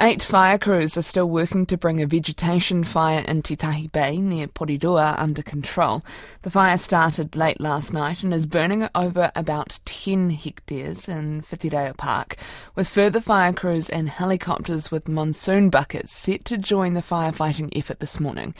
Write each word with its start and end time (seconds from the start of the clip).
Eight 0.00 0.22
fire 0.22 0.58
crews 0.58 0.96
are 0.96 1.02
still 1.02 1.28
working 1.28 1.66
to 1.66 1.76
bring 1.76 2.00
a 2.00 2.06
vegetation 2.06 2.84
fire 2.84 3.24
in 3.26 3.42
Titahi 3.42 3.90
Bay 3.90 4.18
near 4.18 4.46
Porirua 4.46 5.18
under 5.18 5.42
control. 5.42 6.04
The 6.42 6.52
fire 6.52 6.78
started 6.78 7.34
late 7.34 7.60
last 7.60 7.92
night 7.92 8.22
and 8.22 8.32
is 8.32 8.46
burning 8.46 8.88
over 8.94 9.32
about 9.34 9.80
10 9.86 10.30
hectares 10.30 11.08
in 11.08 11.42
Whitireia 11.42 11.96
Park, 11.96 12.36
with 12.76 12.88
further 12.88 13.20
fire 13.20 13.52
crews 13.52 13.90
and 13.90 14.08
helicopters 14.08 14.92
with 14.92 15.08
monsoon 15.08 15.68
buckets 15.68 16.12
set 16.12 16.44
to 16.44 16.56
join 16.56 16.94
the 16.94 17.00
firefighting 17.00 17.76
effort 17.76 17.98
this 17.98 18.20
morning. 18.20 18.54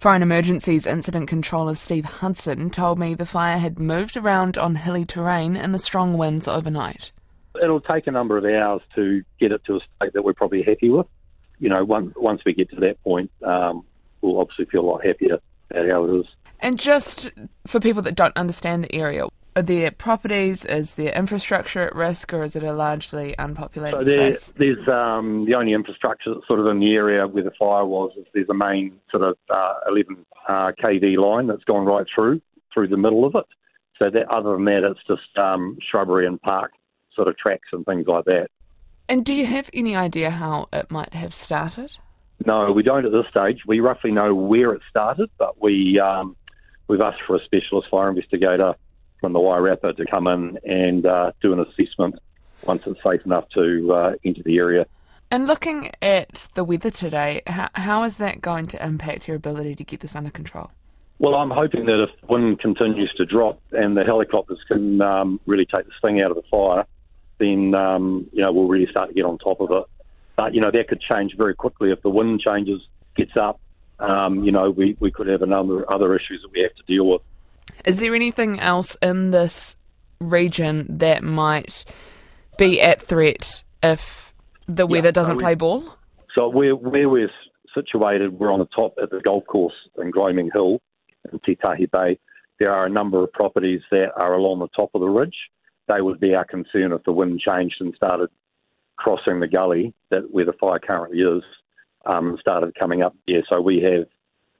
Fire 0.00 0.22
Emergencies 0.22 0.86
Incident 0.86 1.28
Controller 1.28 1.74
Steve 1.74 2.06
Hudson 2.06 2.70
told 2.70 2.98
me 2.98 3.12
the 3.12 3.26
fire 3.26 3.58
had 3.58 3.78
moved 3.78 4.16
around 4.16 4.56
on 4.56 4.76
hilly 4.76 5.04
terrain 5.04 5.54
in 5.54 5.72
the 5.72 5.78
strong 5.78 6.16
winds 6.16 6.48
overnight 6.48 7.12
it'll 7.62 7.80
take 7.80 8.06
a 8.06 8.10
number 8.10 8.36
of 8.36 8.44
hours 8.44 8.82
to 8.94 9.22
get 9.40 9.52
it 9.52 9.64
to 9.66 9.76
a 9.76 9.80
state 9.96 10.12
that 10.14 10.22
we're 10.22 10.34
probably 10.34 10.62
happy 10.62 10.88
with. 10.88 11.06
You 11.58 11.68
know, 11.68 11.84
once 11.84 12.12
once 12.16 12.42
we 12.46 12.52
get 12.52 12.70
to 12.70 12.76
that 12.80 13.02
point, 13.02 13.30
um, 13.44 13.84
we'll 14.20 14.40
obviously 14.40 14.66
feel 14.66 14.82
a 14.82 14.88
lot 14.88 15.04
happier 15.04 15.38
about 15.70 15.88
how 15.88 16.04
it 16.04 16.20
is. 16.20 16.26
And 16.60 16.78
just 16.78 17.30
for 17.66 17.80
people 17.80 18.02
that 18.02 18.14
don't 18.14 18.36
understand 18.36 18.84
the 18.84 18.94
area, 18.94 19.26
are 19.56 19.62
there 19.62 19.90
properties? 19.90 20.64
Is 20.64 20.94
there 20.94 21.12
infrastructure 21.12 21.82
at 21.82 21.94
risk, 21.94 22.32
or 22.32 22.44
is 22.44 22.54
it 22.54 22.62
a 22.62 22.72
largely 22.72 23.34
unpopulated 23.38 23.98
so 23.98 24.04
there, 24.04 24.34
space? 24.34 24.52
There's 24.56 24.88
um, 24.88 25.46
the 25.46 25.54
only 25.54 25.72
infrastructure 25.72 26.34
that's 26.34 26.46
sort 26.46 26.60
of 26.60 26.66
in 26.66 26.78
the 26.78 26.94
area 26.94 27.26
where 27.26 27.42
the 27.42 27.50
fire 27.58 27.84
was. 27.84 28.12
Is 28.16 28.26
there's 28.34 28.48
a 28.48 28.54
main 28.54 29.00
sort 29.10 29.24
of 29.24 29.36
uh, 29.50 29.74
11 29.88 30.24
uh, 30.48 30.72
kV 30.82 31.16
line 31.16 31.48
that's 31.48 31.64
gone 31.64 31.84
right 31.84 32.06
through 32.14 32.40
through 32.72 32.88
the 32.88 32.96
middle 32.96 33.24
of 33.24 33.34
it. 33.34 33.46
So 33.98 34.10
that 34.10 34.28
other 34.30 34.52
than 34.52 34.64
that, 34.66 34.84
it's 34.84 35.00
just 35.08 35.36
um, 35.36 35.76
shrubbery 35.90 36.26
and 36.26 36.40
park 36.40 36.70
sort 37.18 37.28
of 37.28 37.36
tracks 37.36 37.68
and 37.72 37.84
things 37.84 38.06
like 38.06 38.24
that. 38.26 38.48
And 39.08 39.24
do 39.24 39.34
you 39.34 39.44
have 39.46 39.68
any 39.72 39.96
idea 39.96 40.30
how 40.30 40.68
it 40.72 40.90
might 40.90 41.12
have 41.14 41.34
started? 41.34 41.96
No, 42.46 42.70
we 42.70 42.84
don't 42.84 43.04
at 43.04 43.10
this 43.10 43.26
stage. 43.28 43.62
We 43.66 43.80
roughly 43.80 44.12
know 44.12 44.34
where 44.34 44.72
it 44.72 44.82
started, 44.88 45.28
but 45.38 45.60
we 45.60 45.98
um, 45.98 46.36
we've 46.86 47.00
asked 47.00 47.22
for 47.26 47.34
a 47.36 47.44
specialist 47.44 47.88
fire 47.90 48.08
investigator 48.08 48.74
from 49.20 49.32
the 49.32 49.40
Wairarapa 49.40 49.96
to 49.96 50.06
come 50.06 50.28
in 50.28 50.58
and 50.64 51.04
uh, 51.04 51.32
do 51.42 51.52
an 51.52 51.60
assessment 51.60 52.14
once 52.64 52.82
it's 52.86 53.02
safe 53.02 53.24
enough 53.24 53.48
to 53.54 53.92
uh, 53.92 54.12
enter 54.24 54.42
the 54.44 54.56
area. 54.58 54.86
And 55.30 55.46
looking 55.46 55.90
at 56.00 56.48
the 56.54 56.64
weather 56.64 56.90
today, 56.90 57.42
how, 57.46 57.68
how 57.74 58.04
is 58.04 58.18
that 58.18 58.40
going 58.40 58.66
to 58.68 58.84
impact 58.84 59.26
your 59.26 59.36
ability 59.36 59.74
to 59.74 59.84
get 59.84 60.00
this 60.00 60.14
under 60.14 60.30
control? 60.30 60.70
Well, 61.18 61.34
I'm 61.34 61.50
hoping 61.50 61.86
that 61.86 62.02
if 62.02 62.30
wind 62.30 62.60
continues 62.60 63.12
to 63.16 63.24
drop 63.24 63.60
and 63.72 63.96
the 63.96 64.04
helicopters 64.04 64.60
can 64.68 65.00
um, 65.02 65.40
really 65.46 65.66
take 65.66 65.84
this 65.84 65.94
thing 66.00 66.20
out 66.20 66.30
of 66.30 66.36
the 66.36 66.44
fire, 66.48 66.86
then 67.38 67.74
um, 67.74 68.28
you 68.32 68.42
know 68.42 68.52
we'll 68.52 68.68
really 68.68 68.90
start 68.90 69.08
to 69.08 69.14
get 69.14 69.24
on 69.24 69.38
top 69.38 69.60
of 69.60 69.70
it. 69.70 69.84
But 70.36 70.54
you 70.54 70.60
know 70.60 70.70
that 70.70 70.88
could 70.88 71.00
change 71.00 71.34
very 71.36 71.54
quickly 71.54 71.90
if 71.90 72.02
the 72.02 72.10
wind 72.10 72.40
changes, 72.40 72.80
gets 73.16 73.36
up. 73.36 73.60
Um, 73.98 74.44
you 74.44 74.52
know 74.52 74.70
we, 74.70 74.96
we 75.00 75.10
could 75.10 75.26
have 75.26 75.42
a 75.42 75.46
number 75.46 75.82
of 75.82 75.88
other 75.88 76.14
issues 76.14 76.42
that 76.42 76.52
we 76.52 76.60
have 76.62 76.74
to 76.74 76.82
deal 76.86 77.06
with. 77.08 77.22
Is 77.84 77.98
there 78.00 78.14
anything 78.14 78.58
else 78.60 78.96
in 79.02 79.30
this 79.30 79.76
region 80.20 80.86
that 80.88 81.22
might 81.22 81.84
be 82.56 82.80
at 82.80 83.00
threat 83.02 83.62
if 83.82 84.34
the 84.66 84.86
weather 84.86 85.08
yeah, 85.08 85.12
doesn't 85.12 85.38
play 85.38 85.54
ball? 85.54 85.84
So 86.34 86.48
where 86.48 86.74
where 86.76 87.08
we're 87.08 87.30
situated, 87.74 88.38
we're 88.38 88.52
on 88.52 88.58
the 88.60 88.66
top 88.66 88.94
at 89.02 89.10
the 89.10 89.20
golf 89.20 89.44
course 89.46 89.74
in 89.98 90.10
Gloaming 90.10 90.50
Hill 90.52 90.80
in 91.32 91.38
Titahi 91.40 91.90
Bay. 91.90 92.18
There 92.58 92.72
are 92.72 92.86
a 92.86 92.90
number 92.90 93.22
of 93.22 93.32
properties 93.32 93.82
that 93.90 94.12
are 94.16 94.34
along 94.34 94.58
the 94.58 94.68
top 94.68 94.90
of 94.94 95.00
the 95.00 95.08
ridge 95.08 95.36
they 95.88 96.00
would 96.00 96.20
be 96.20 96.34
our 96.34 96.44
concern 96.44 96.92
if 96.92 97.02
the 97.04 97.12
wind 97.12 97.40
changed 97.40 97.76
and 97.80 97.94
started 97.94 98.28
crossing 98.96 99.40
the 99.40 99.48
gully 99.48 99.94
that 100.10 100.30
where 100.30 100.44
the 100.44 100.52
fire 100.52 100.78
currently 100.78 101.20
is, 101.20 101.42
um, 102.06 102.36
started 102.40 102.74
coming 102.78 103.02
up 103.02 103.14
there. 103.26 103.42
So 103.48 103.60
we 103.60 103.82
have 103.82 104.06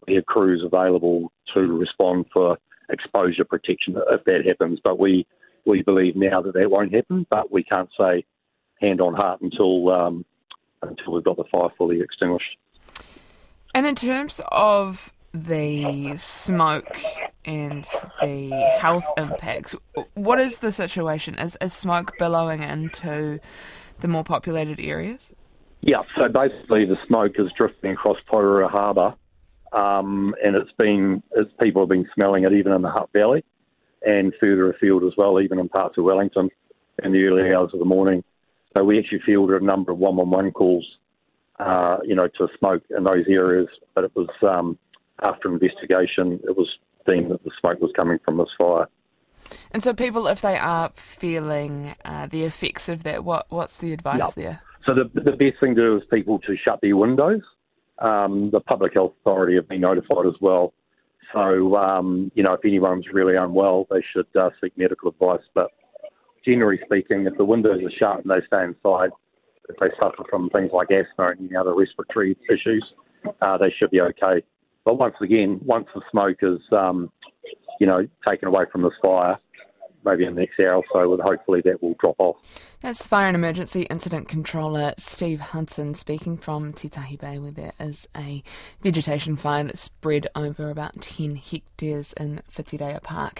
we 0.06 0.14
have 0.14 0.26
crews 0.26 0.62
available 0.64 1.30
to 1.54 1.60
respond 1.60 2.26
for 2.32 2.56
exposure 2.88 3.44
protection 3.44 3.96
if 4.10 4.24
that 4.24 4.46
happens. 4.46 4.80
But 4.83 4.98
we 4.98 5.27
we 5.67 5.83
believe 5.83 6.17
now 6.17 6.40
that 6.42 6.55
that 6.55 6.70
won't 6.70 6.94
happen, 6.94 7.27
but 7.30 7.52
we 7.52 7.62
can't 7.62 7.90
say 7.98 8.24
hand 8.80 9.00
on 9.00 9.14
heart 9.14 9.40
until 9.40 9.90
um, 9.90 10.24
until 10.83 11.14
we've 11.14 11.24
got 11.24 11.36
the 11.36 11.44
fire 11.50 11.68
fully 11.77 12.00
extinguished. 12.00 12.56
And 13.74 13.86
in 13.86 13.94
terms 13.94 14.40
of 14.50 15.12
the 15.33 16.16
smoke 16.16 16.98
and 17.44 17.86
the 18.20 18.50
health 18.80 19.05
impacts. 19.16 19.74
What 20.14 20.40
is 20.40 20.61
the 20.61 20.72
situation? 20.72 21.39
Is, 21.39 21.56
is 21.61 21.72
smoke 21.72 22.12
billowing 22.18 22.62
into 22.62 23.40
the 24.00 24.08
more 24.08 24.24
populated 24.24 24.80
areas? 24.80 25.33
Yeah, 25.80 26.02
so 26.17 26.28
basically 26.28 26.84
the 26.86 26.96
smoke 27.06 27.33
is 27.38 27.48
drifting 27.56 27.92
across 27.92 28.18
Porirua 28.30 28.70
Harbour, 28.70 29.14
um, 29.72 30.34
and 30.42 30.56
it's 30.56 30.72
been 30.77 31.22
it's, 31.33 31.50
people 31.61 31.83
have 31.83 31.88
been 31.88 32.08
smelling 32.14 32.44
it 32.44 32.52
even 32.52 32.72
in 32.72 32.83
the 32.83 32.90
Hutt 32.90 33.11
Valley 33.12 33.44
and 34.02 34.33
further 34.40 34.70
afield 34.70 35.05
as 35.05 35.12
well, 35.17 35.40
even 35.40 35.58
in 35.58 35.68
parts 35.68 35.96
of 35.98 36.05
Wellington 36.05 36.50
in 37.02 37.12
the 37.12 37.24
early 37.24 37.55
hours 37.55 37.70
of 37.72 37.78
the 37.78 37.84
morning. 37.84 38.24
So 38.77 38.84
we 38.84 38.98
actually 38.98 39.20
fielded 39.24 39.62
a 39.62 39.64
number 39.64 39.92
of 39.92 39.98
111 39.98 40.52
calls, 40.52 40.86
uh, 41.58 41.98
you 42.05 42.14
know, 42.14 42.28
to 42.38 42.48
smoke 42.58 42.83
in 42.96 43.05
those 43.05 43.24
areas, 43.28 43.68
but 43.94 44.05
it 44.05 44.12
was 44.14 44.28
um, 44.42 44.78
after 45.23 45.52
investigation, 45.52 46.40
it 46.45 46.56
was 46.56 46.68
deemed 47.06 47.30
that 47.30 47.42
the 47.45 47.51
smoke 47.61 47.80
was 47.80 47.90
coming 47.96 48.18
from 48.24 48.36
this 48.39 48.48
fire. 48.56 48.89
And 49.73 49.83
so, 49.83 49.95
people, 49.95 50.27
if 50.29 50.42
they 50.42 50.56
are 50.56 50.90
feeling 50.95 51.95
uh, 52.05 52.27
the 52.27 52.45
effects 52.45 52.89
of 52.89 53.02
that, 53.05 53.24
what 53.24 53.46
what's 53.48 53.79
the 53.79 53.92
advice 53.92 54.18
yep. 54.18 54.34
there? 54.34 54.61
So 54.84 54.95
the 54.95 55.11
the 55.14 55.33
best 55.33 55.61
thing 55.61 55.74
to 55.74 55.83
do 55.83 55.96
is 55.96 56.02
people 56.11 56.39
to 56.40 56.56
shut 56.56 56.80
their 56.80 56.96
windows. 56.96 57.42
Um, 57.98 58.51
the 58.52 58.61
public 58.61 58.95
health 58.95 59.14
authority 59.20 59.56
have 59.56 59.68
been 59.68 59.80
notified 59.80 60.27
as 60.27 60.34
well. 60.40 60.73
So 61.33 61.77
um, 61.77 62.30
you 62.35 62.42
know, 62.42 62.55
if 62.55 62.61
anyone's 62.64 63.06
really 63.12 63.36
unwell, 63.36 63.86
they 63.90 64.02
should 64.12 64.27
uh, 64.39 64.50
seek 64.61 64.77
medical 64.77 65.11
advice. 65.11 65.42
But 65.55 65.70
generally 66.45 66.79
speaking, 66.85 67.27
if 67.27 67.36
the 67.36 67.45
windows 67.45 67.80
are 67.83 67.98
shut 67.98 68.24
and 68.24 68.30
they 68.30 68.46
stay 68.46 68.64
inside, 68.64 69.11
if 69.68 69.77
they 69.80 69.89
suffer 69.98 70.24
from 70.30 70.48
things 70.50 70.70
like 70.73 70.89
asthma 70.90 71.30
and 71.30 71.48
any 71.48 71.56
other 71.56 71.74
respiratory 71.74 72.36
issues, 72.50 72.85
uh, 73.42 73.58
they 73.58 73.73
should 73.79 73.90
be 73.90 74.00
okay. 74.00 74.42
But 74.88 74.98
once 74.98 75.16
again, 75.20 75.60
once 75.66 75.86
the 75.94 76.00
smoke 76.10 76.38
is, 76.40 76.60
um, 76.72 77.12
you 77.78 77.86
know, 77.86 78.08
taken 78.26 78.48
away 78.48 78.64
from 78.72 78.80
this 78.80 78.94
fire, 79.02 79.36
maybe 80.02 80.24
in 80.24 80.34
the 80.34 80.40
next 80.40 80.58
hour 80.58 80.76
or 80.76 80.84
so, 80.90 81.22
hopefully 81.22 81.60
that 81.66 81.82
will 81.82 81.94
drop 82.00 82.16
off. 82.18 82.36
That's 82.80 83.06
Fire 83.06 83.26
and 83.26 83.34
Emergency 83.34 83.82
Incident 83.90 84.28
Controller 84.28 84.94
Steve 84.96 85.40
Hudson 85.40 85.92
speaking 85.92 86.38
from 86.38 86.72
Titahi 86.72 87.18
Bay, 87.18 87.38
where 87.38 87.50
there 87.50 87.74
is 87.78 88.08
a 88.16 88.42
vegetation 88.80 89.36
fire 89.36 89.64
that's 89.64 89.82
spread 89.82 90.26
over 90.34 90.70
about 90.70 91.02
10 91.02 91.36
hectares 91.36 92.14
in 92.14 92.40
Whitireia 92.56 93.02
Park. 93.02 93.34